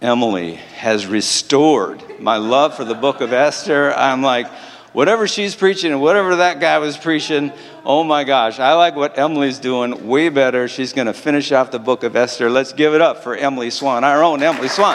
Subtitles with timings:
[0.00, 3.92] Emily has restored my love for the book of Esther.
[3.92, 4.46] I'm like,
[4.92, 7.52] whatever she's preaching and whatever that guy was preaching,
[7.84, 10.68] oh my gosh, I like what Emily's doing way better.
[10.68, 12.48] She's going to finish off the book of Esther.
[12.48, 14.94] Let's give it up for Emily Swan, our own Emily Swan.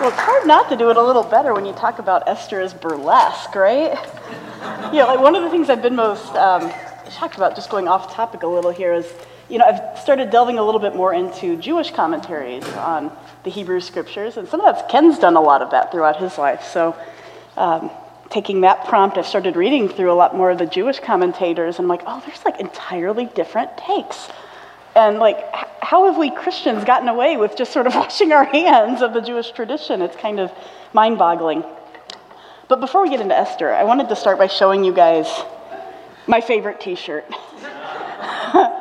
[0.00, 2.60] Well, it's hard not to do it a little better when you talk about Esther
[2.60, 3.92] as burlesque, right?
[4.92, 6.70] Yeah, like one of the things I've been most um,
[7.10, 9.10] shocked about, just going off topic a little here, is
[9.52, 13.12] you know, I've started delving a little bit more into Jewish commentaries on
[13.44, 16.38] the Hebrew scriptures, and some of that's Ken's done a lot of that throughout his
[16.38, 16.64] life.
[16.64, 16.96] So,
[17.58, 17.90] um,
[18.30, 21.84] taking that prompt, I've started reading through a lot more of the Jewish commentators, and
[21.84, 24.26] I'm like, oh, there's like entirely different takes.
[24.96, 25.44] And like,
[25.82, 29.20] how have we Christians gotten away with just sort of washing our hands of the
[29.20, 30.00] Jewish tradition?
[30.00, 30.50] It's kind of
[30.94, 31.62] mind boggling.
[32.68, 35.28] But before we get into Esther, I wanted to start by showing you guys
[36.26, 37.26] my favorite t shirt.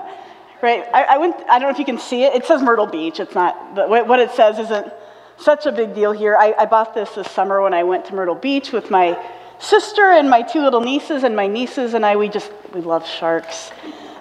[0.62, 0.86] right?
[0.94, 2.34] I, I, went, I don't know if you can see it.
[2.34, 3.20] It says Myrtle Beach.
[3.20, 3.56] It's not,
[3.90, 4.94] what it says isn't
[5.38, 6.36] such a big deal here.
[6.38, 9.18] I, I bought this this summer when I went to Myrtle Beach with my
[9.60, 13.08] sister and my two little nieces, and my nieces and I, we just, we love
[13.08, 13.72] sharks.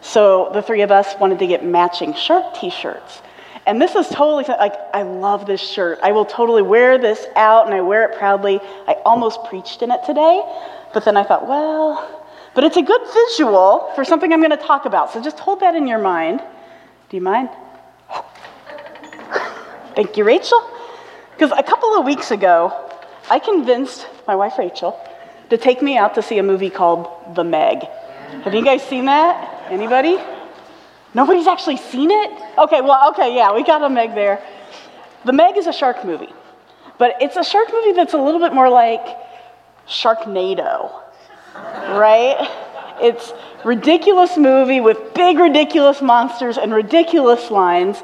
[0.00, 3.22] So the three of us wanted to get matching shark t shirts.
[3.66, 5.98] And this is totally like, I love this shirt.
[6.02, 8.58] I will totally wear this out and I wear it proudly.
[8.88, 10.42] I almost preached in it today,
[10.94, 12.19] but then I thought, well,
[12.54, 15.12] but it's a good visual for something I'm going to talk about.
[15.12, 16.42] So just hold that in your mind.
[17.08, 17.48] Do you mind?
[19.94, 20.60] Thank you, Rachel.
[21.32, 22.72] Because a couple of weeks ago,
[23.30, 24.98] I convinced my wife, Rachel,
[25.48, 27.84] to take me out to see a movie called The Meg.
[28.44, 29.70] Have you guys seen that?
[29.70, 30.18] Anybody?
[31.14, 32.30] Nobody's actually seen it?
[32.58, 34.42] Okay, well, okay, yeah, we got a Meg there.
[35.24, 36.32] The Meg is a shark movie,
[36.98, 39.04] but it's a shark movie that's a little bit more like
[39.88, 40.92] Sharknado
[41.54, 42.36] right?
[43.00, 43.32] It's
[43.64, 48.02] ridiculous movie with big ridiculous monsters and ridiculous lines.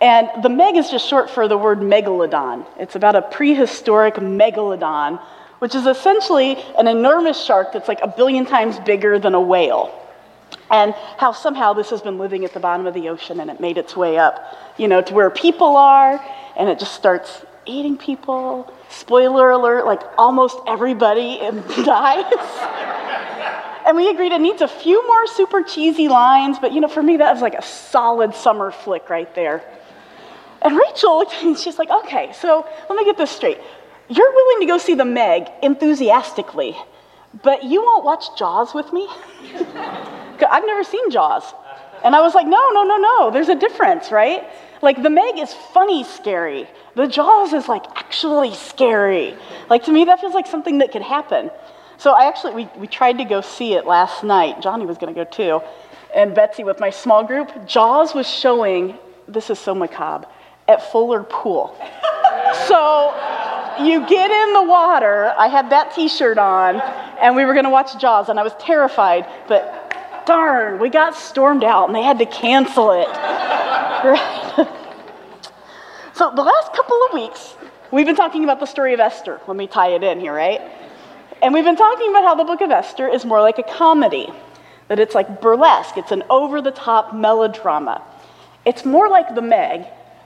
[0.00, 2.66] And the meg is just short for the word megalodon.
[2.78, 5.20] It's about a prehistoric megalodon,
[5.58, 10.02] which is essentially an enormous shark that's like a billion times bigger than a whale.
[10.70, 13.60] And how somehow this has been living at the bottom of the ocean and it
[13.60, 16.22] made its way up, you know, to where people are,
[16.56, 18.72] and it just starts eating people.
[18.90, 21.38] Spoiler alert, like almost everybody
[21.84, 22.32] dies.
[23.86, 27.02] and we agreed it needs a few more super cheesy lines, but you know, for
[27.02, 29.62] me, that was like a solid summer flick right there.
[30.62, 33.58] And Rachel looked and she's like, okay, so let me get this straight.
[34.08, 36.76] You're willing to go see the Meg enthusiastically,
[37.42, 39.08] but you won't watch Jaws with me?
[40.48, 41.42] I've never seen Jaws.
[42.04, 44.44] And I was like, no, no, no, no, there's a difference, right?
[44.82, 46.68] Like the Meg is funny scary.
[46.96, 49.36] The Jaws is like actually scary.
[49.68, 51.50] Like to me, that feels like something that could happen.
[51.98, 54.62] So I actually, we, we tried to go see it last night.
[54.62, 55.60] Johnny was going to go too.
[56.14, 57.66] And Betsy with my small group.
[57.66, 58.96] Jaws was showing,
[59.28, 60.26] this is so macabre,
[60.68, 61.76] at Fuller Pool.
[62.66, 63.14] so
[63.78, 65.34] you get in the water.
[65.38, 66.76] I had that t shirt on,
[67.20, 69.26] and we were going to watch Jaws, and I was terrified.
[69.48, 73.08] But darn, we got stormed out, and they had to cancel it.
[76.16, 77.54] so the last couple of weeks,
[77.90, 79.38] we've been talking about the story of Esther.
[79.46, 80.62] Let me tie it in here, right?
[81.42, 84.26] And we've been talking about how the book of Esther is more like a comedy,
[84.88, 88.02] that it's like burlesque, it's an over the top melodrama.
[88.64, 89.84] It's more like the Meg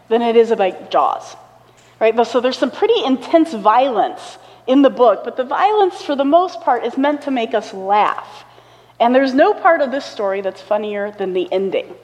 [0.08, 1.34] than it is about Jaws.
[1.98, 2.14] Right?
[2.24, 6.60] So there's some pretty intense violence in the book, but the violence, for the most
[6.60, 8.44] part, is meant to make us laugh.
[9.00, 11.96] And there's no part of this story that's funnier than the ending.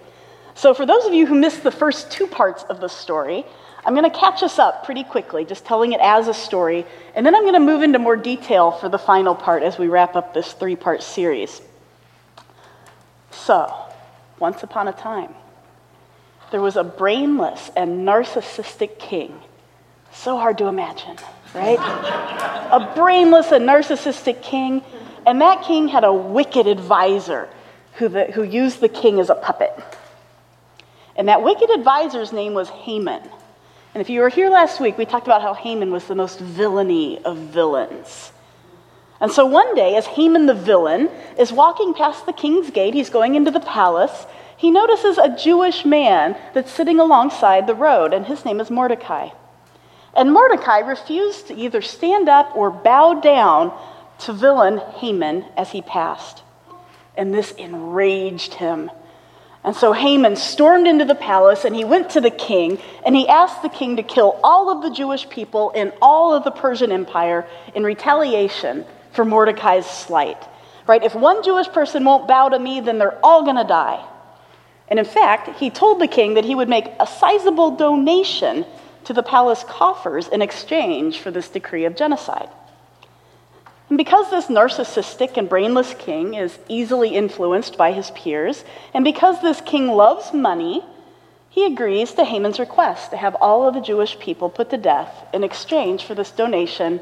[0.57, 3.45] So, for those of you who missed the first two parts of the story,
[3.87, 7.25] I'm going to catch us up pretty quickly, just telling it as a story, and
[7.25, 10.17] then I'm going to move into more detail for the final part as we wrap
[10.17, 11.63] up this three part series.
[13.31, 13.73] So,
[14.41, 15.33] once upon a time,
[16.51, 19.41] there was a brainless and narcissistic king.
[20.13, 21.17] So hard to imagine,
[21.55, 21.79] right?
[21.79, 24.83] a brainless and narcissistic king,
[25.27, 27.49] and that king had a wicked advisor
[27.95, 29.73] who, the, who used the king as a puppet.
[31.15, 33.23] And that wicked advisor's name was Haman.
[33.97, 36.39] And if you were here last week, we talked about how Haman was the most
[36.39, 38.31] villainy of villains.
[39.23, 41.09] And so one day, as Haman the villain
[41.39, 45.87] is walking past the king's gate, he's going into the palace, he notices a Jewish
[45.87, 49.31] man that's sitting alongside the road, and his name is Mordecai.
[50.15, 53.73] And Mordecai refused to either stand up or bow down
[54.19, 56.43] to villain Haman as he passed.
[57.17, 58.91] And this enraged him.
[59.67, 63.27] And so Haman stormed into the palace and he went to the king and he
[63.27, 66.93] asked the king to kill all of the Jewish people in all of the Persian
[66.93, 70.39] Empire in retaliation for Mordecai's slight.
[70.87, 71.03] Right?
[71.03, 74.07] If one Jewish person won't bow to me, then they're all going to die.
[74.87, 78.65] And in fact, he told the king that he would make a sizable donation
[79.07, 82.51] to the palace coffers in exchange for this decree of genocide.
[83.89, 89.41] And because this narcissistic and brainless king is easily influenced by his peers, and because
[89.41, 90.83] this king loves money,
[91.51, 95.27] he agrees to Haman's request to have all of the Jewish people put to death
[95.33, 97.01] in exchange for this donation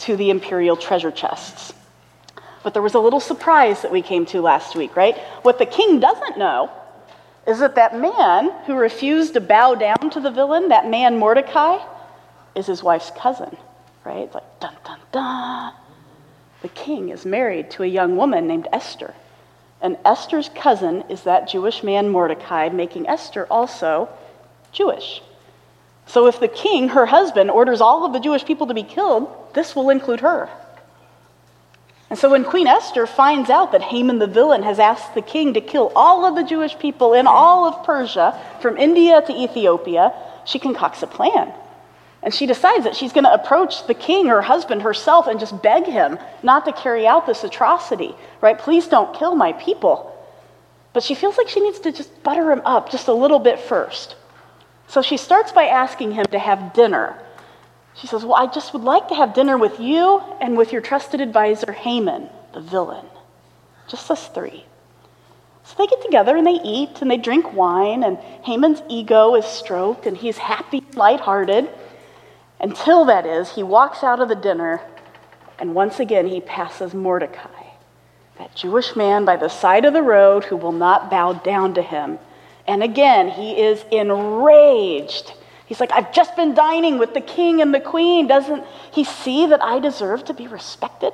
[0.00, 1.72] to the imperial treasure chests.
[2.62, 5.16] But there was a little surprise that we came to last week, right?
[5.42, 6.70] What the king doesn't know
[7.46, 11.78] is that that man who refused to bow down to the villain, that man Mordecai,
[12.56, 13.56] is his wife's cousin,
[14.04, 14.24] right?
[14.24, 15.72] It's like dun dun dun.
[16.66, 19.14] The king is married to a young woman named Esther.
[19.80, 24.08] And Esther's cousin is that Jewish man Mordecai, making Esther also
[24.72, 25.22] Jewish.
[26.06, 29.32] So if the king, her husband, orders all of the Jewish people to be killed,
[29.54, 30.48] this will include her.
[32.10, 35.54] And so when Queen Esther finds out that Haman the villain has asked the king
[35.54, 40.12] to kill all of the Jewish people in all of Persia, from India to Ethiopia,
[40.44, 41.52] she concocts a plan.
[42.26, 45.62] And she decides that she's going to approach the king, her husband, herself, and just
[45.62, 48.58] beg him not to carry out this atrocity, right?
[48.58, 50.12] Please don't kill my people.
[50.92, 53.58] But she feels like she needs to just butter him up just a little bit
[53.58, 54.16] first.
[54.88, 57.16] So she starts by asking him to have dinner
[57.96, 60.82] she says, Well, I just would like to have dinner with you and with your
[60.82, 63.06] trusted advisor, Haman, the villain.
[63.88, 64.64] Just us three.
[65.64, 69.44] So they get together and they eat and they drink wine, and Haman's ego is
[69.46, 71.68] stroked and he's happy, lighthearted.
[72.60, 74.80] Until that is, he walks out of the dinner
[75.58, 77.64] and once again he passes Mordecai,
[78.38, 81.82] that Jewish man by the side of the road who will not bow down to
[81.82, 82.18] him.
[82.66, 85.32] And again, he is enraged
[85.66, 88.28] He's like, I've just been dining with the king and the queen.
[88.28, 91.12] Doesn't he see that I deserve to be respected?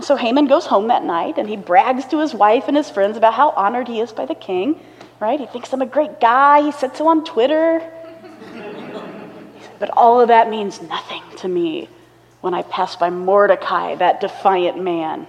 [0.00, 3.16] So Haman goes home that night and he brags to his wife and his friends
[3.16, 4.80] about how honored he is by the king,
[5.20, 5.38] right?
[5.38, 6.62] He thinks I'm a great guy.
[6.62, 7.80] He said so on Twitter.
[9.80, 11.88] But all of that means nothing to me
[12.42, 15.26] when I pass by Mordecai, that defiant man.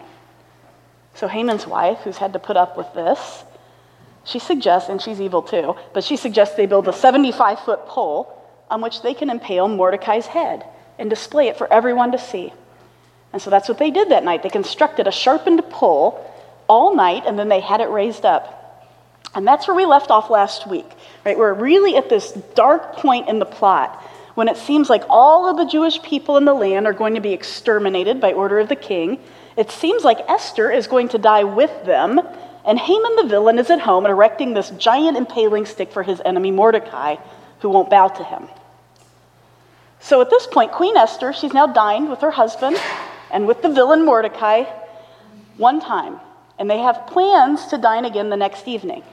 [1.15, 3.43] So Haman's wife, who's had to put up with this,
[4.23, 8.37] she suggests, and she's evil too, but she suggests they build a 75 foot pole
[8.69, 10.65] on which they can impale Mordecai's head
[10.99, 12.53] and display it for everyone to see.
[13.33, 14.43] And so that's what they did that night.
[14.43, 16.27] They constructed a sharpened pole
[16.67, 18.57] all night and then they had it raised up.
[19.33, 20.89] And that's where we left off last week,
[21.25, 21.37] right?
[21.37, 24.05] We're really at this dark point in the plot
[24.41, 27.21] when it seems like all of the Jewish people in the land are going to
[27.21, 29.19] be exterminated by order of the king.
[29.55, 32.19] It seems like Esther is going to die with them
[32.65, 36.19] and Haman the villain is at home and erecting this giant impaling stick for his
[36.25, 37.17] enemy Mordecai,
[37.59, 38.47] who won't bow to him.
[39.99, 42.77] So at this point, Queen Esther, she's now dined with her husband
[43.31, 44.63] and with the villain Mordecai
[45.57, 46.19] one time,
[46.57, 49.03] and they have plans to dine again the next evening.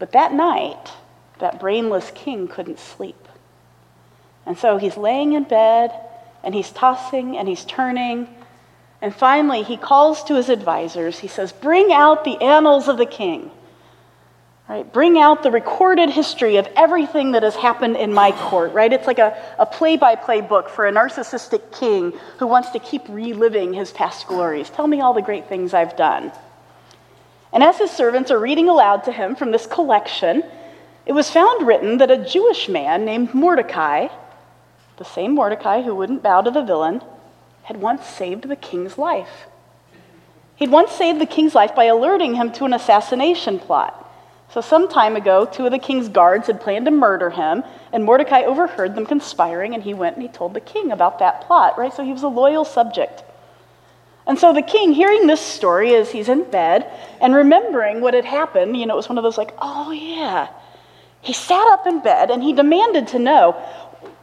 [0.00, 0.90] But that night,
[1.38, 3.14] that brainless king couldn't sleep.
[4.46, 5.92] And so he's laying in bed
[6.42, 8.28] and he's tossing and he's turning
[9.02, 11.18] and finally, he calls to his advisors.
[11.18, 13.50] He says, Bring out the annals of the king.
[14.68, 14.90] Right?
[14.92, 18.92] Bring out the recorded history of everything that has happened in my court, right?
[18.92, 23.08] It's like a play by play book for a narcissistic king who wants to keep
[23.08, 24.68] reliving his past glories.
[24.68, 26.32] Tell me all the great things I've done.
[27.52, 30.42] And as his servants are reading aloud to him from this collection,
[31.06, 34.08] it was found written that a Jewish man named Mordecai,
[34.98, 37.02] the same Mordecai who wouldn't bow to the villain,
[37.64, 39.46] had once saved the king's life.
[40.56, 44.02] He'd once saved the king's life by alerting him to an assassination plot.
[44.52, 48.04] So, some time ago, two of the king's guards had planned to murder him, and
[48.04, 51.76] Mordecai overheard them conspiring, and he went and he told the king about that plot,
[51.76, 51.92] right?
[51.92, 53.24] So, he was a loyal subject.
[54.26, 58.24] And so, the king, hearing this story as he's in bed and remembering what had
[58.24, 60.48] happened, you know, it was one of those like, oh, yeah.
[61.20, 63.60] He sat up in bed and he demanded to know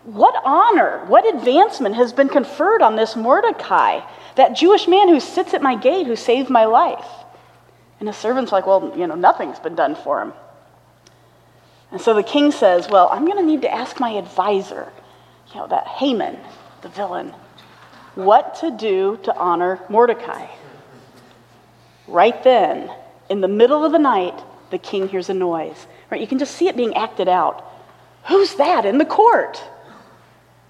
[0.03, 4.01] what honor, what advancement has been conferred on this Mordecai,
[4.35, 7.07] that Jewish man who sits at my gate who saved my life?
[7.99, 10.33] And the servant's like, Well, you know, nothing's been done for him.
[11.91, 14.91] And so the king says, Well, I'm going to need to ask my advisor,
[15.53, 16.37] you know, that Haman,
[16.81, 17.33] the villain,
[18.15, 20.47] what to do to honor Mordecai.
[22.07, 22.91] Right then,
[23.29, 24.37] in the middle of the night,
[24.69, 25.87] the king hears a noise.
[26.11, 26.19] Right?
[26.19, 27.65] You can just see it being acted out.
[28.27, 29.63] Who's that in the court?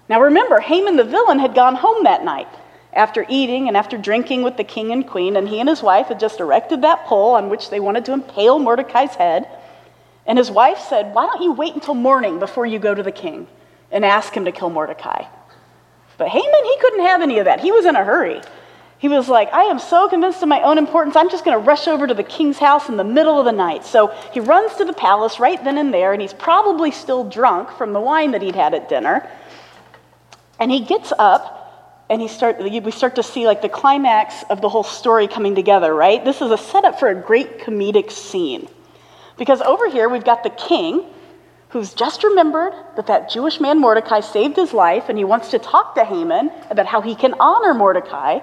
[0.08, 2.48] Now remember, Haman the villain had gone home that night
[2.92, 6.06] after eating and after drinking with the king and queen, and he and his wife
[6.06, 9.48] had just erected that pole on which they wanted to impale Mordecai's head.
[10.26, 13.12] And his wife said, Why don't you wait until morning before you go to the
[13.12, 13.46] king
[13.90, 15.24] and ask him to kill Mordecai?
[16.16, 17.60] But Haman, he couldn't have any of that.
[17.60, 18.40] He was in a hurry.
[18.98, 21.62] He was like, I am so convinced of my own importance, I'm just going to
[21.62, 23.84] rush over to the king's house in the middle of the night.
[23.84, 27.70] So he runs to the palace right then and there, and he's probably still drunk
[27.72, 29.28] from the wine that he'd had at dinner.
[30.58, 34.60] And he gets up, and he start, we start to see like the climax of
[34.60, 36.24] the whole story coming together, right?
[36.24, 38.68] This is a setup for a great comedic scene.
[39.36, 41.06] Because over here, we've got the king
[41.70, 45.58] who's just remembered that that Jewish man Mordecai saved his life, and he wants to
[45.58, 48.38] talk to Haman about how he can honor Mordecai.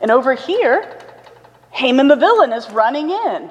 [0.00, 1.00] And over here,
[1.72, 3.50] Haman the villain is running in,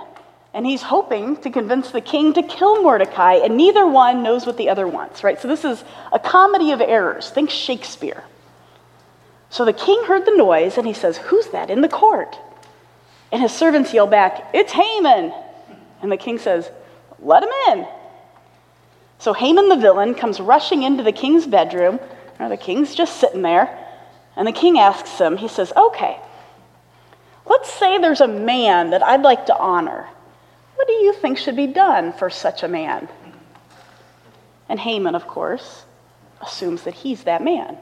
[0.55, 4.55] and he's hoping to convince the king to kill Mordecai, and neither one knows what
[4.55, 5.39] the other wants, right?
[5.39, 5.83] So this is
[6.13, 7.29] a comedy of errors.
[7.29, 8.23] Think Shakespeare.
[9.49, 12.37] So the king heard the noise, and he says, Who's that in the court?
[13.33, 15.33] And his servants yell back, It's Haman.
[16.01, 16.71] And the king says,
[17.19, 17.85] Let him in.
[19.19, 21.99] So Haman the villain comes rushing into the king's bedroom.
[22.39, 23.77] The king's just sitting there.
[24.37, 26.17] And the king asks him, he says, Okay,
[27.45, 30.07] let's say there's a man that I'd like to honor.
[30.75, 33.07] What do you think should be done for such a man?
[34.67, 35.85] And Haman, of course,
[36.41, 37.77] assumes that he's that man.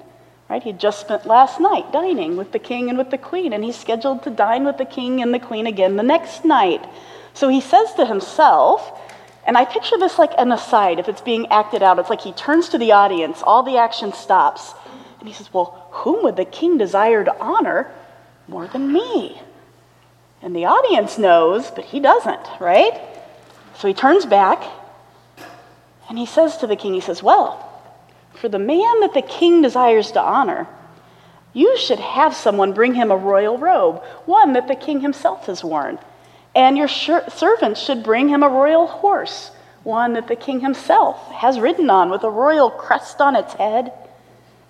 [0.50, 0.62] Right?
[0.62, 3.80] He just spent last night dining with the king and with the queen, and he's
[3.80, 6.86] scheduled to dine with the king and the queen again the next night.
[7.34, 9.00] So he says to himself,
[9.46, 12.00] and I picture this like an aside, if it's being acted out.
[12.00, 14.74] It's like he turns to the audience, all the action stops,
[15.20, 17.92] and he says, Well, whom would the king desire to honor
[18.48, 19.42] more than me?
[20.44, 23.00] And the audience knows, but he doesn't, right?
[23.78, 24.62] So he turns back
[26.10, 27.70] and he says to the king, He says, Well,
[28.34, 30.68] for the man that the king desires to honor,
[31.54, 35.64] you should have someone bring him a royal robe, one that the king himself has
[35.64, 35.98] worn.
[36.54, 39.52] And your servants should bring him a royal horse,
[39.84, 43.94] one that the king himself has ridden on with a royal crest on its head.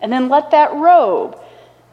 [0.02, 1.40] And then let that robe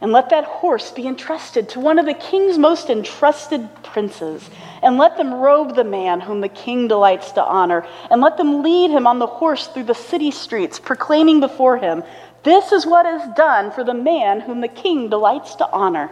[0.00, 4.49] and let that horse be entrusted to one of the king's most entrusted princes.
[4.83, 7.87] And let them robe the man whom the king delights to honor.
[8.11, 12.02] And let them lead him on the horse through the city streets, proclaiming before him,
[12.45, 16.11] This is what is done for the man whom the king delights to honor.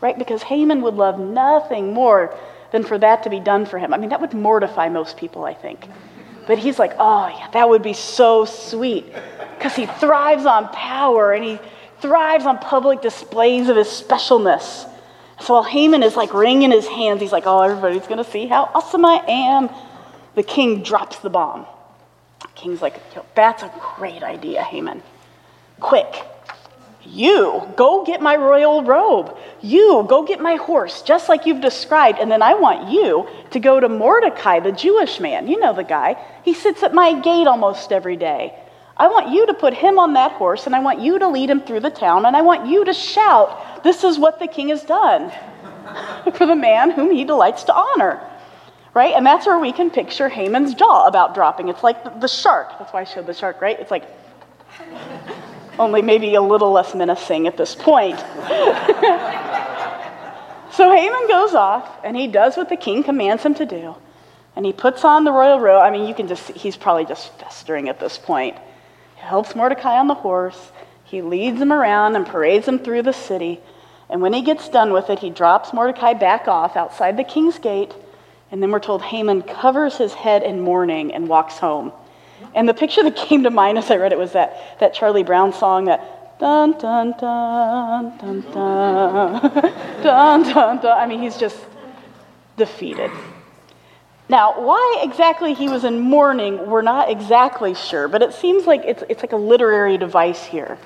[0.00, 0.18] Right?
[0.18, 2.36] Because Haman would love nothing more
[2.72, 3.94] than for that to be done for him.
[3.94, 5.88] I mean, that would mortify most people, I think.
[6.48, 9.06] But he's like, oh, yeah, that would be so sweet.
[9.56, 11.58] Because he thrives on power and he
[12.00, 14.88] thrives on public displays of his specialness.
[15.40, 18.46] So while Haman is like wringing his hands, he's like, oh, everybody's going to see
[18.46, 19.70] how awesome I am.
[20.34, 21.66] The king drops the bomb.
[22.40, 23.00] The king's like,
[23.34, 25.02] that's a great idea, Haman.
[25.80, 26.24] Quick,
[27.04, 29.36] you go get my royal robe.
[29.60, 32.18] You go get my horse, just like you've described.
[32.18, 35.48] And then I want you to go to Mordecai, the Jewish man.
[35.48, 36.16] You know the guy.
[36.44, 38.54] He sits at my gate almost every day.
[38.98, 41.48] I want you to put him on that horse, and I want you to lead
[41.48, 44.70] him through the town, and I want you to shout, This is what the king
[44.70, 45.32] has done
[46.34, 48.20] for the man whom he delights to honor.
[48.94, 49.14] Right?
[49.14, 51.68] And that's where we can picture Haman's jaw about dropping.
[51.68, 52.76] It's like the shark.
[52.78, 53.78] That's why I showed the shark, right?
[53.78, 54.04] It's like
[55.78, 58.18] only maybe a little less menacing at this point.
[60.72, 63.94] so Haman goes off and he does what the king commands him to do.
[64.56, 65.82] And he puts on the royal robe.
[65.82, 68.56] I mean, you can just, he's probably just festering at this point.
[69.28, 70.72] He helps Mordecai on the horse.
[71.04, 73.60] He leads him around and parades him through the city.
[74.08, 77.58] And when he gets done with it, he drops Mordecai back off outside the king's
[77.58, 77.92] gate.
[78.50, 81.92] And then we're told Haman covers his head in mourning and walks home.
[82.54, 85.24] And the picture that came to mind as I read it was that, that Charlie
[85.24, 89.40] Brown song that dun dun dun dun dun
[90.02, 90.98] dun dun dun.
[90.98, 91.58] I mean, he's just
[92.56, 93.10] defeated.
[94.28, 98.82] Now, why exactly he was in mourning, we're not exactly sure, but it seems like
[98.84, 100.76] it's, it's like a literary device here.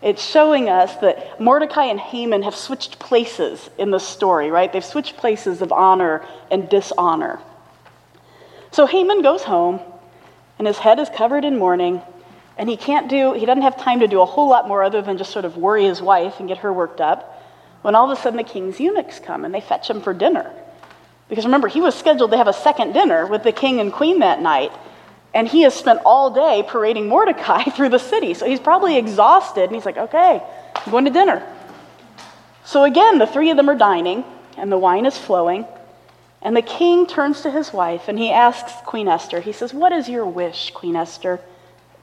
[0.00, 4.72] It's showing us that Mordecai and Haman have switched places in the story, right?
[4.72, 7.40] They've switched places of honor and dishonor.
[8.70, 9.80] So Haman goes home,
[10.58, 12.00] and his head is covered in mourning,
[12.56, 15.02] and he can't do, he doesn't have time to do a whole lot more other
[15.02, 17.42] than just sort of worry his wife and get her worked up,
[17.82, 20.52] when all of a sudden the king's eunuchs come and they fetch him for dinner.
[21.28, 24.20] Because remember, he was scheduled to have a second dinner with the king and queen
[24.20, 24.72] that night,
[25.32, 28.34] and he has spent all day parading Mordecai through the city.
[28.34, 30.42] So he's probably exhausted, and he's like, okay,
[30.74, 31.46] I'm going to dinner.
[32.64, 34.24] So again, the three of them are dining,
[34.56, 35.66] and the wine is flowing.
[36.44, 39.92] And the king turns to his wife and he asks Queen Esther, he says, What
[39.92, 41.40] is your wish, Queen Esther?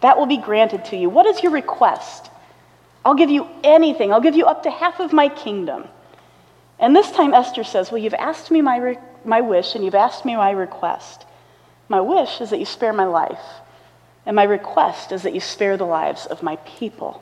[0.01, 1.09] That will be granted to you.
[1.09, 2.31] What is your request?
[3.05, 4.11] I'll give you anything.
[4.11, 5.87] I'll give you up to half of my kingdom.
[6.79, 9.95] And this time Esther says, Well, you've asked me my, re- my wish and you've
[9.95, 11.25] asked me my request.
[11.89, 13.43] My wish is that you spare my life,
[14.25, 17.21] and my request is that you spare the lives of my people.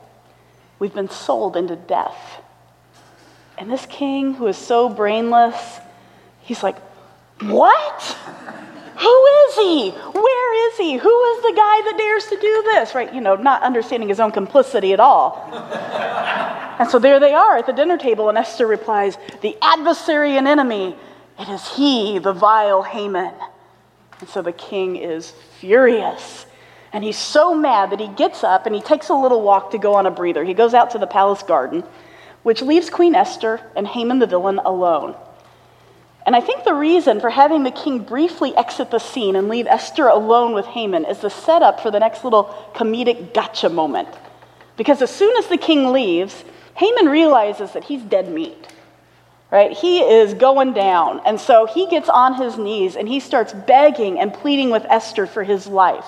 [0.77, 2.41] We've been sold into death.
[3.57, 5.79] And this king, who is so brainless,
[6.41, 6.77] he's like,
[7.41, 8.17] What?
[8.99, 9.91] Who is he?
[9.91, 10.97] Where is he?
[10.97, 12.93] Who is the guy that dares to do this?
[12.93, 13.13] Right?
[13.13, 15.49] You know, not understanding his own complicity at all.
[16.79, 20.47] and so there they are at the dinner table, and Esther replies, The adversary and
[20.47, 20.97] enemy,
[21.39, 23.33] it is he, the vile Haman.
[24.19, 26.45] And so the king is furious.
[26.91, 29.77] And he's so mad that he gets up and he takes a little walk to
[29.77, 30.43] go on a breather.
[30.43, 31.83] He goes out to the palace garden,
[32.43, 35.15] which leaves Queen Esther and Haman the villain alone.
[36.25, 39.67] And I think the reason for having the king briefly exit the scene and leave
[39.67, 44.09] Esther alone with Haman is the setup for the next little comedic gotcha moment.
[44.75, 46.43] Because as soon as the king leaves,
[46.75, 48.67] Haman realizes that he's dead meat.
[49.51, 49.71] Right?
[49.71, 51.21] He is going down.
[51.25, 55.25] And so he gets on his knees and he starts begging and pleading with Esther
[55.25, 56.05] for his life.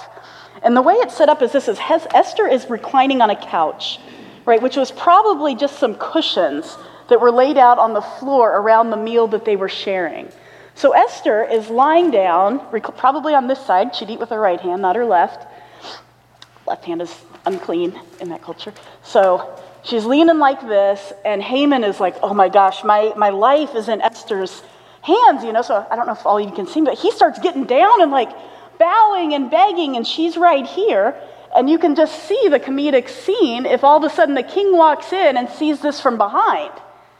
[0.61, 3.99] And the way it's set up is this is Esther is reclining on a couch,
[4.45, 6.77] right, which was probably just some cushions
[7.09, 10.31] that were laid out on the floor around the meal that they were sharing.
[10.75, 12.59] So Esther is lying down,
[12.97, 13.95] probably on this side.
[13.95, 15.47] She'd eat with her right hand, not her left.
[16.67, 17.13] Left hand is
[17.45, 18.73] unclean in that culture.
[19.03, 23.75] So she's leaning like this, and Haman is like, oh my gosh, my, my life
[23.75, 24.61] is in Esther's
[25.01, 25.61] hands, you know.
[25.61, 28.11] So I don't know if all you can see, but he starts getting down and
[28.11, 28.29] like
[28.79, 31.15] bowing and begging, and she's right here.
[31.53, 34.75] And you can just see the comedic scene if all of a sudden the king
[34.75, 36.71] walks in and sees this from behind.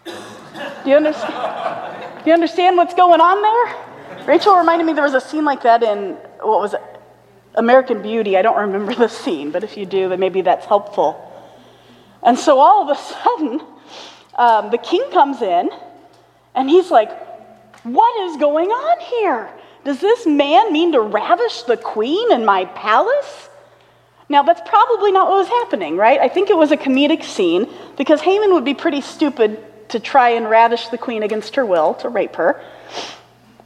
[0.06, 2.24] Do you understand?
[2.24, 4.26] Do you understand what's going on there?
[4.26, 6.82] Rachel reminded me there was a scene like that in what was it?
[7.56, 8.38] American Beauty.
[8.38, 11.31] I don't remember the scene, but if you do, then maybe that's helpful.
[12.24, 13.62] And so all of a sudden,
[14.36, 15.70] um, the king comes in,
[16.56, 17.12] and he's like,
[17.84, 19.50] "What is going on here?
[19.84, 23.50] Does this man mean to ravish the queen in my palace?"
[24.30, 26.20] Now, that's probably not what was happening, right?
[26.20, 30.30] I think it was a comedic scene because Haman would be pretty stupid to try
[30.30, 32.64] and ravish the queen against her will, to rape her.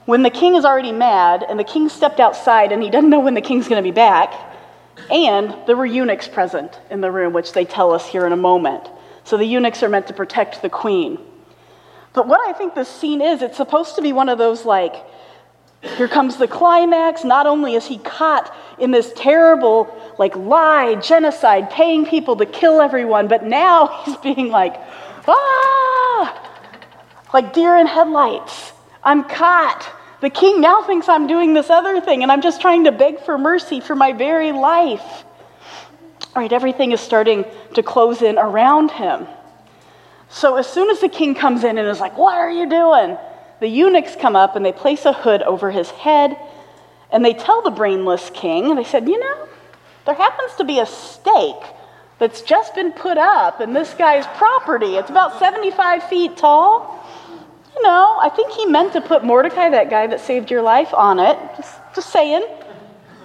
[0.05, 3.19] When the king is already mad, and the king stepped outside and he doesn't know
[3.19, 4.33] when the king's going to be back,
[5.11, 8.37] and there were eunuchs present in the room, which they tell us here in a
[8.37, 8.89] moment.
[9.23, 11.19] So the eunuchs are meant to protect the queen.
[12.13, 14.95] But what I think this scene is, it's supposed to be one of those like,
[15.97, 17.23] here comes the climax.
[17.23, 22.81] Not only is he caught in this terrible, like, lie, genocide, paying people to kill
[22.81, 24.75] everyone, but now he's being like,
[25.27, 26.51] ah,
[27.33, 28.71] like deer in headlights.
[29.03, 29.87] I'm caught.
[30.21, 33.19] The king now thinks I'm doing this other thing, and I'm just trying to beg
[33.21, 35.23] for mercy for my very life.
[36.35, 39.27] All right, everything is starting to close in around him.
[40.29, 43.17] So as soon as the king comes in and is like, What are you doing?
[43.59, 46.37] The eunuchs come up and they place a hood over his head,
[47.11, 49.47] and they tell the brainless king, they said, You know,
[50.05, 51.63] there happens to be a stake
[52.19, 54.95] that's just been put up in this guy's property.
[54.95, 57.04] It's about 75 feet tall.
[57.75, 60.93] You know, I think he meant to put Mordecai, that guy that saved your life,
[60.93, 61.37] on it.
[61.57, 62.45] Just, just saying.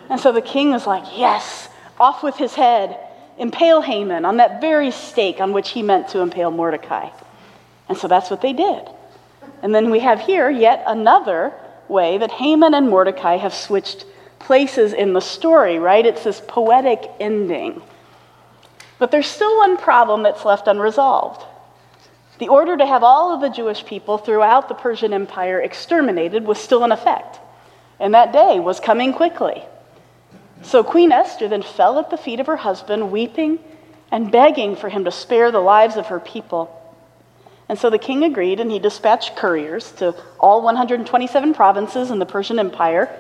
[0.08, 2.98] And so the king was like, Yes, off with his head.
[3.38, 7.08] Impale Haman on that very stake on which he meant to impale Mordecai.
[7.88, 8.86] And so that's what they did.
[9.62, 11.52] And then we have here yet another
[11.88, 14.04] way that Haman and Mordecai have switched
[14.38, 16.04] places in the story, right?
[16.04, 17.82] It's this poetic ending.
[18.98, 21.44] But there's still one problem that's left unresolved.
[22.40, 26.58] The order to have all of the Jewish people throughout the Persian Empire exterminated was
[26.58, 27.38] still in effect,
[27.98, 29.62] and that day was coming quickly.
[30.62, 33.58] So Queen Esther then fell at the feet of her husband, weeping
[34.10, 36.74] and begging for him to spare the lives of her people.
[37.68, 42.26] And so the king agreed, and he dispatched couriers to all 127 provinces in the
[42.26, 43.14] Persian Empire,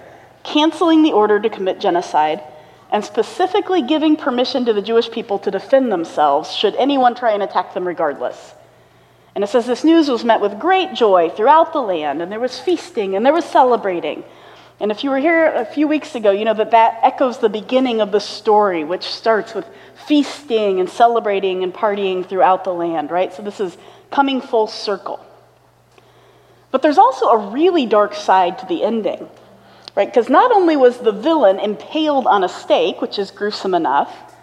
[0.44, 2.42] canceling the order to commit genocide
[2.90, 7.42] and specifically giving permission to the Jewish people to defend themselves should anyone try and
[7.42, 8.54] attack them regardless.
[9.34, 12.40] And it says this news was met with great joy throughout the land, and there
[12.40, 14.24] was feasting and there was celebrating.
[14.80, 17.48] And if you were here a few weeks ago, you know that that echoes the
[17.48, 19.66] beginning of the story, which starts with
[20.06, 23.32] feasting and celebrating and partying throughout the land, right?
[23.32, 23.76] So this is
[24.10, 25.24] coming full circle.
[26.70, 29.28] But there's also a really dark side to the ending
[29.96, 30.08] right?
[30.08, 34.34] Because not only was the villain impaled on a stake, which is gruesome enough,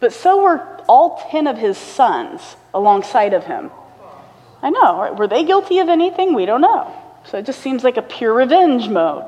[0.00, 3.70] but so were all 10 of his sons alongside of him.
[4.62, 5.16] I know, right?
[5.16, 6.34] were they guilty of anything?
[6.34, 6.94] We don't know.
[7.24, 9.24] So it just seems like a pure revenge mode.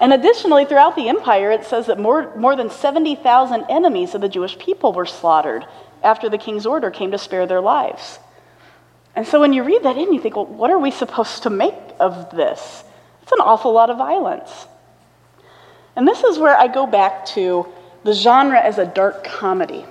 [0.00, 4.28] And additionally, throughout the empire, it says that more, more than 70,000 enemies of the
[4.28, 5.66] Jewish people were slaughtered
[6.02, 8.18] after the king's order came to spare their lives.
[9.14, 11.50] And so when you read that in, you think, well, what are we supposed to
[11.50, 12.84] make of this?
[13.22, 14.66] It's an awful lot of violence.
[15.96, 17.66] And this is where I go back to
[18.04, 19.84] the genre as a dark comedy,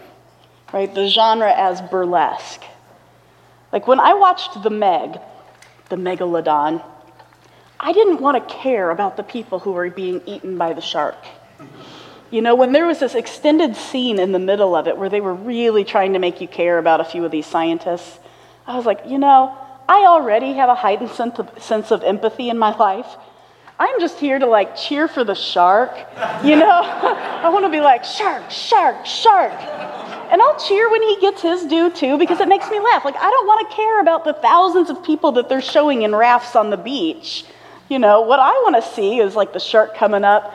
[0.74, 0.94] right?
[0.94, 2.64] The genre as burlesque.
[3.72, 5.20] Like when I watched The Meg,
[5.90, 6.84] the megalodon,
[7.80, 11.18] I didn't want to care about the people who were being eaten by the shark.
[12.32, 15.22] You know, when there was this extended scene in the middle of it where they
[15.22, 18.20] were really trying to make you care about a few of these scientists,
[18.68, 22.76] I was like, you know, I already have a heightened sense of empathy in my
[22.76, 23.08] life.
[23.80, 25.92] I'm just here to like cheer for the shark.
[26.44, 29.54] You know, I want to be like, shark, shark, shark.
[30.32, 33.04] And I'll cheer when he gets his due too because it makes me laugh.
[33.04, 36.16] Like, I don't want to care about the thousands of people that they're showing in
[36.16, 37.46] rafts on the beach.
[37.90, 40.54] You know, what I want to see is like the shark coming up,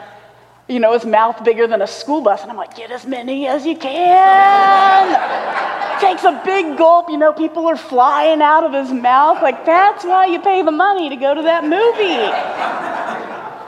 [0.69, 2.43] you know, his mouth bigger than a school bus.
[2.43, 5.11] And I'm like, get as many as you can.
[6.01, 9.43] Takes a big gulp, you know, people are flying out of his mouth.
[9.43, 13.04] Like, that's why you pay the money to go to that movie.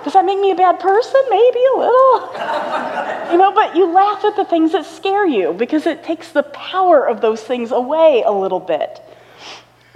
[0.07, 1.21] Does that make me a bad person?
[1.29, 2.21] Maybe a little.
[3.33, 6.45] you know, but you laugh at the things that scare you because it takes the
[6.45, 9.03] power of those things away a little bit.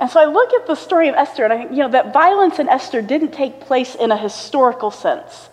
[0.00, 2.12] And so I look at the story of Esther and I think, you know, that
[2.12, 5.48] violence in Esther didn't take place in a historical sense,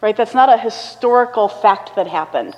[0.00, 0.16] right?
[0.16, 2.56] That's not a historical fact that happened.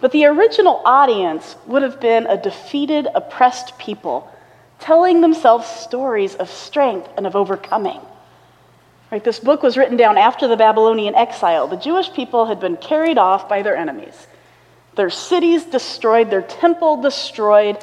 [0.00, 4.28] But the original audience would have been a defeated, oppressed people
[4.80, 8.00] telling themselves stories of strength and of overcoming.
[9.10, 11.66] Right, this book was written down after the Babylonian exile.
[11.66, 14.28] The Jewish people had been carried off by their enemies,
[14.94, 17.76] their cities destroyed, their temple destroyed,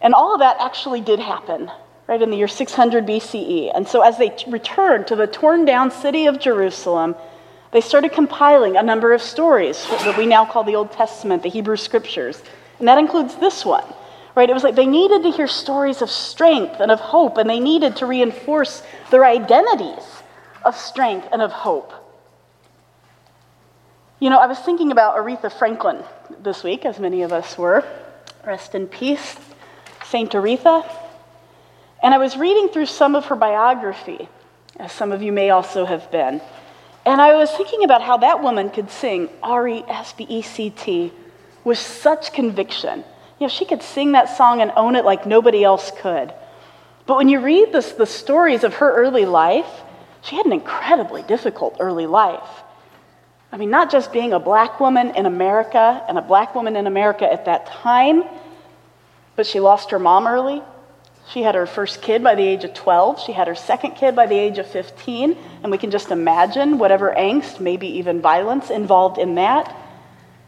[0.00, 1.70] and all of that actually did happen,
[2.06, 3.72] right, in the year 600 BCE.
[3.74, 7.16] And so as they t- returned to the torn down city of Jerusalem,
[7.72, 11.48] they started compiling a number of stories that we now call the Old Testament, the
[11.48, 12.42] Hebrew Scriptures.
[12.78, 13.84] And that includes this one
[14.34, 14.48] right?
[14.48, 17.60] It was like they needed to hear stories of strength and of hope, and they
[17.60, 20.11] needed to reinforce their identities
[20.64, 21.92] of strength and of hope.
[24.20, 26.02] You know, I was thinking about Aretha Franklin
[26.42, 27.84] this week, as many of us were.
[28.46, 29.36] Rest in peace,
[30.04, 30.88] Saint Aretha.
[32.02, 34.28] And I was reading through some of her biography,
[34.78, 36.40] as some of you may also have been.
[37.04, 40.42] And I was thinking about how that woman could sing R E S P E
[40.42, 41.12] C T
[41.64, 43.04] with such conviction
[43.42, 46.32] you know, she could sing that song and own it like nobody else could.
[47.06, 49.66] But when you read this, the stories of her early life,
[50.22, 52.48] she had an incredibly difficult early life.
[53.50, 56.86] I mean, not just being a black woman in America and a black woman in
[56.86, 58.24] America at that time,
[59.36, 60.62] but she lost her mom early.
[61.28, 63.20] She had her first kid by the age of 12.
[63.20, 65.36] She had her second kid by the age of 15.
[65.62, 69.74] And we can just imagine whatever angst, maybe even violence involved in that.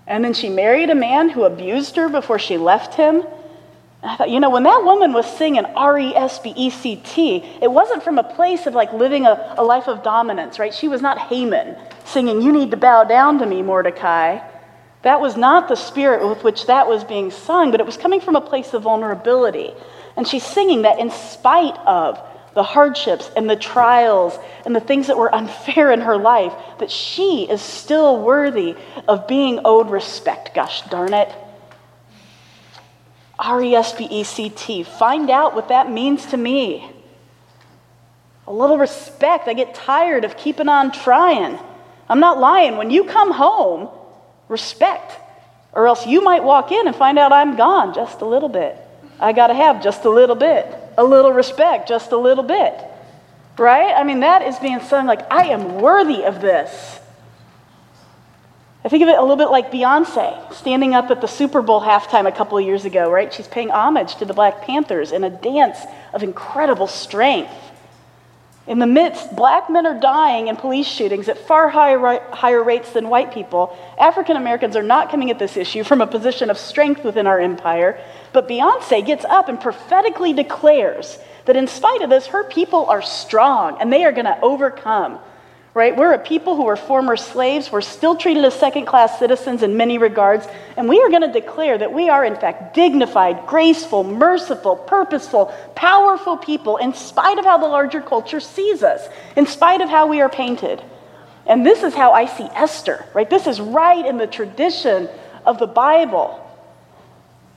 [0.07, 3.25] And then she married a man who abused her before she left him.
[4.05, 6.69] And I thought, you know, when that woman was singing R E S B E
[6.69, 10.59] C T, it wasn't from a place of like living a, a life of dominance,
[10.59, 10.75] right?
[10.75, 14.40] She was not Haman singing, You need to bow down to me, Mordecai.
[15.03, 18.21] That was not the spirit with which that was being sung, but it was coming
[18.21, 19.73] from a place of vulnerability.
[20.19, 22.21] And she's singing that in spite of
[22.55, 26.90] the hardships and the trials and the things that were unfair in her life, that
[26.90, 28.77] she is still worthy
[29.09, 30.55] of being owed respect.
[30.55, 31.35] Gosh darn it.
[33.38, 34.83] R E S P E C T.
[34.83, 36.90] Find out what that means to me.
[38.47, 39.49] A little respect.
[39.49, 41.59] I get tired of keeping on trying.
[42.09, 42.77] I'm not lying.
[42.77, 43.88] When you come home,
[44.49, 45.18] respect.
[45.73, 48.77] Or else you might walk in and find out I'm gone just a little bit.
[49.18, 50.66] I got to have just a little bit
[50.97, 52.75] a little respect, just a little bit.
[53.59, 53.94] Right?
[53.94, 57.01] I mean, that is being sung like, I am worthy of this.
[58.85, 61.81] I think of it a little bit like Beyonce standing up at the Super Bowl
[61.81, 63.33] halftime a couple of years ago, right?
[63.33, 65.79] She's paying homage to the Black Panthers in a dance
[66.12, 67.51] of incredible strength.
[68.66, 71.99] In the midst, black men are dying in police shootings at far higher,
[72.33, 73.75] higher rates than white people.
[73.99, 77.40] African Americans are not coming at this issue from a position of strength within our
[77.40, 77.99] empire.
[78.35, 83.03] But Beyonce gets up and prophetically declares that in spite of this, her people are
[83.03, 85.20] strong and they are going to overcome
[85.75, 85.97] right?
[85.97, 87.73] We're a people who are former slaves.
[87.73, 90.47] We're still treated as second class citizens in many regards.
[90.77, 95.47] And we are going to declare that we are, in fact, dignified, graceful, merciful, purposeful,
[95.75, 100.07] powerful people, in spite of how the larger culture sees us, in spite of how
[100.07, 100.81] we are painted.
[101.45, 103.29] And this is how I see Esther, right?
[103.29, 105.09] This is right in the tradition
[105.45, 106.41] of the Bible.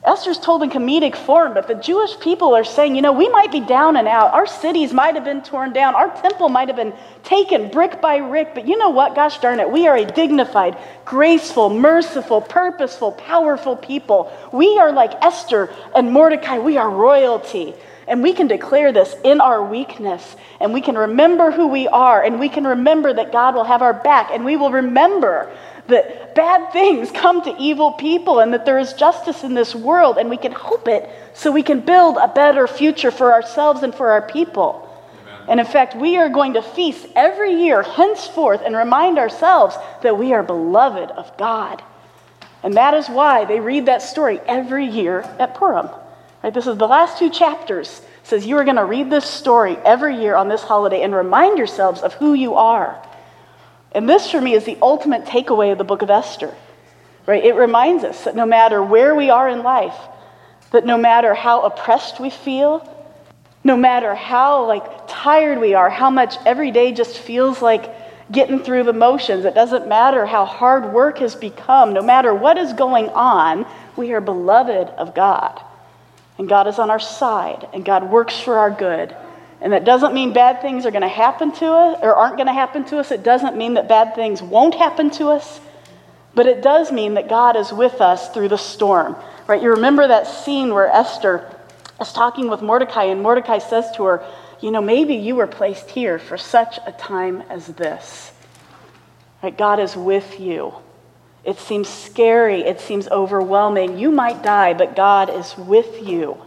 [0.08, 3.52] Esther's told in comedic form, but the Jewish people are saying, you know, we might
[3.52, 4.34] be down and out.
[4.34, 5.96] Our cities might have been torn down.
[5.96, 6.94] Our temple might have been
[7.24, 8.56] taken brick by brick.
[8.56, 9.16] But you know what?
[9.16, 9.70] Gosh darn it.
[9.70, 14.32] We are a dignified, graceful, merciful, purposeful, powerful people.
[14.54, 16.58] We are like Esther and Mordecai.
[16.58, 17.76] We are royalty.
[18.08, 20.38] And we can declare this in our weakness.
[20.62, 22.24] And we can remember who we are.
[22.24, 24.30] And we can remember that God will have our back.
[24.32, 25.52] And we will remember
[25.88, 30.18] that bad things come to evil people and that there is justice in this world
[30.18, 33.94] and we can hope it so we can build a better future for ourselves and
[33.94, 34.84] for our people.
[35.48, 40.18] And in fact, we are going to feast every year henceforth and remind ourselves that
[40.18, 41.82] we are beloved of God.
[42.64, 45.90] And that is why they read that story every year at Purim.
[46.44, 46.54] Right?
[46.54, 48.00] This is the last two chapters.
[48.00, 51.16] It says you are going to read this story every year on this holiday and
[51.16, 53.02] remind yourselves of who you are.
[53.94, 56.54] And this, for me, is the ultimate takeaway of the book of Esther.
[57.26, 57.44] Right?
[57.44, 59.98] It reminds us that no matter where we are in life,
[60.72, 62.88] that no matter how oppressed we feel,
[63.64, 67.94] no matter how like tired we are, how much every day just feels like
[68.32, 72.58] getting through the motions, it doesn't matter how hard work has become, no matter what
[72.58, 75.62] is going on, we are beloved of God.
[76.38, 79.16] And God is on our side, and God works for our good.
[79.60, 82.48] And that doesn't mean bad things are going to happen to us or aren't going
[82.48, 83.12] to happen to us.
[83.12, 85.60] It doesn't mean that bad things won't happen to us.
[86.36, 89.16] But it does mean that God is with us through the storm.
[89.48, 89.62] Right?
[89.62, 91.52] You remember that scene where Esther
[92.00, 94.26] is talking with Mordecai, and Mordecai says to her,
[94.62, 98.32] You know, maybe you were placed here for such a time as this.
[99.42, 99.58] Right?
[99.58, 100.76] God is with you.
[101.44, 103.98] It seems scary, it seems overwhelming.
[103.98, 106.38] You might die, but God is with you.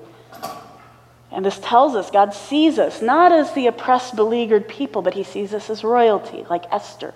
[1.33, 5.23] And this tells us God sees us not as the oppressed, beleaguered people, but he
[5.23, 7.15] sees us as royalty, like Esther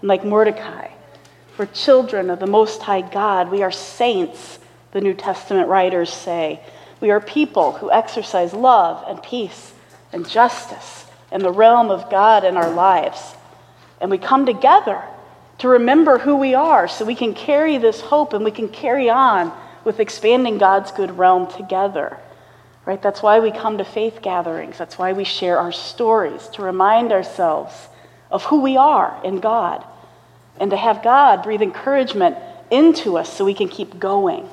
[0.00, 0.88] and like Mordecai.
[1.58, 3.50] We're children of the Most High God.
[3.50, 4.58] We are saints,
[4.92, 6.60] the New Testament writers say.
[7.00, 9.72] We are people who exercise love and peace
[10.12, 13.34] and justice in the realm of God in our lives.
[14.00, 15.02] And we come together
[15.58, 19.08] to remember who we are so we can carry this hope and we can carry
[19.10, 19.52] on
[19.84, 22.18] with expanding God's good realm together.
[22.86, 23.02] Right?
[23.02, 24.78] That's why we come to faith gatherings.
[24.78, 27.74] That's why we share our stories to remind ourselves
[28.30, 29.84] of who we are in God
[30.58, 32.38] and to have God breathe encouragement
[32.70, 34.48] into us so we can keep going.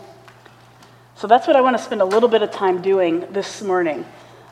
[1.15, 4.03] So that's what I want to spend a little bit of time doing this morning.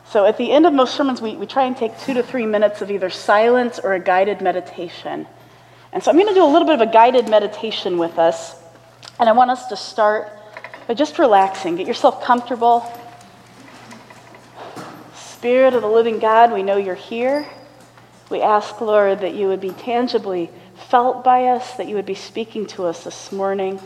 [0.08, 2.46] So at the end of most sermons, we, we try and take two to three
[2.46, 5.26] minutes of either silence or a guided meditation.
[5.92, 8.54] And so I'm going to do a little bit of a guided meditation with us.
[9.18, 10.30] And I want us to start
[10.86, 11.76] by just relaxing.
[11.76, 12.80] Get yourself comfortable.
[15.42, 17.44] Spirit of the living God, we know you're here.
[18.30, 20.52] We ask, Lord, that you would be tangibly
[20.88, 23.80] felt by us, that you would be speaking to us this morning.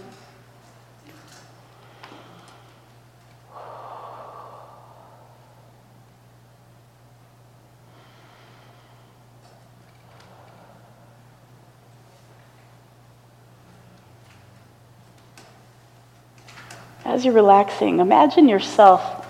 [17.07, 19.26] As you're relaxing, imagine yourself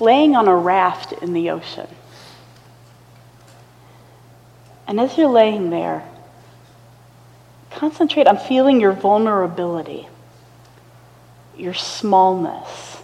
[0.00, 1.88] laying on a raft in the ocean.
[4.86, 6.08] And as you're laying there,
[7.70, 10.08] concentrate on feeling your vulnerability,
[11.56, 13.02] your smallness,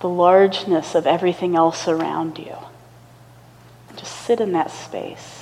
[0.00, 2.56] the largeness of everything else around you.
[3.96, 5.37] Just sit in that space.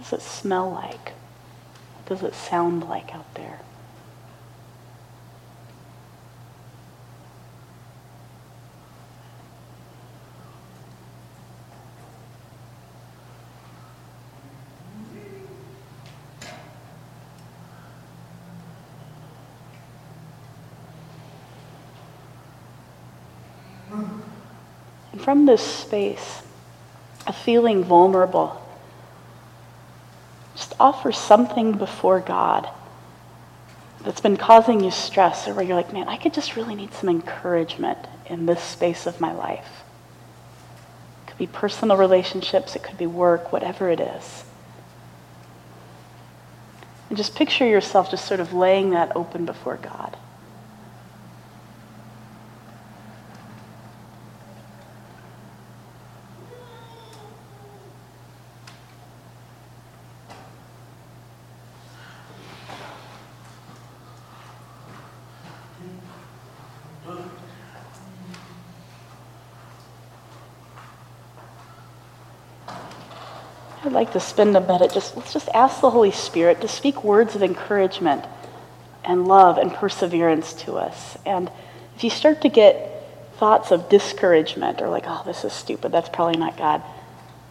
[0.00, 1.12] Does it smell like?
[1.12, 3.60] What does it sound like out there?
[25.18, 26.42] From this space
[27.26, 28.59] of feeling vulnerable
[30.80, 32.68] offer something before God
[34.02, 36.94] that's been causing you stress or where you're like, man, I could just really need
[36.94, 39.84] some encouragement in this space of my life.
[41.22, 44.44] It could be personal relationships, it could be work, whatever it is.
[47.08, 50.16] And just picture yourself just sort of laying that open before God.
[74.00, 77.34] Like to spend a minute just let's just ask the Holy Spirit to speak words
[77.34, 78.24] of encouragement
[79.04, 81.18] and love and perseverance to us.
[81.26, 81.50] And
[81.96, 82.72] if you start to get
[83.36, 86.82] thoughts of discouragement or like, oh, this is stupid, that's probably not God.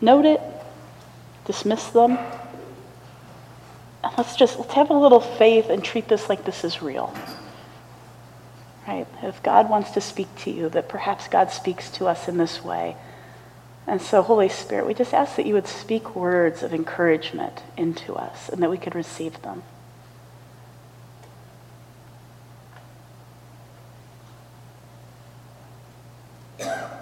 [0.02, 0.42] Note it,
[1.46, 2.18] dismiss them,
[4.04, 7.14] and let's just let's have a little faith and treat this like this is real.
[8.88, 9.06] Right?
[9.22, 12.64] If God wants to speak to you, that perhaps God speaks to us in this
[12.64, 12.96] way.
[13.90, 18.14] And so, Holy Spirit, we just ask that you would speak words of encouragement into
[18.14, 19.64] us and that we could receive them.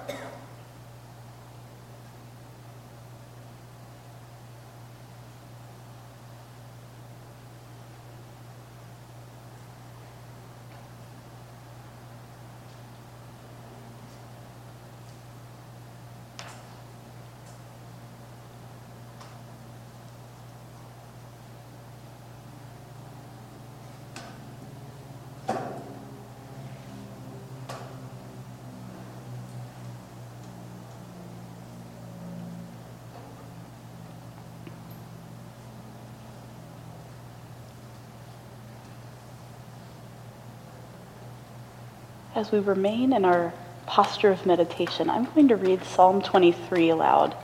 [42.37, 43.51] As we remain in our
[43.87, 47.35] posture of meditation, I'm going to read Psalm 23 aloud.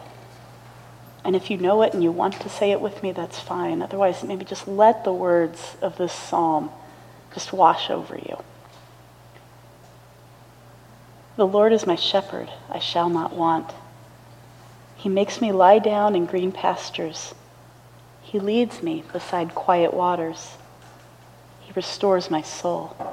[1.26, 3.82] And if you know it and you want to say it with me, that's fine.
[3.82, 6.70] Otherwise, maybe just let the words of this psalm
[7.34, 8.38] just wash over you.
[11.38, 13.74] The Lord is my shepherd, I shall not want.
[14.96, 17.34] He makes me lie down in green pastures.
[18.22, 20.56] He leads me beside quiet waters.
[21.62, 23.13] He restores my soul.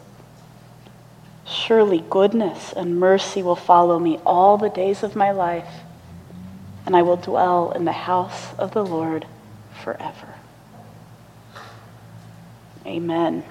[1.45, 5.81] Surely goodness and mercy will follow me all the days of my life,
[6.85, 9.25] and I will dwell in the house of the Lord
[9.83, 10.35] forever.
[12.85, 13.43] Amen.